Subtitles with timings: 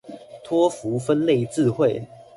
[0.43, 2.07] 托福分類字彙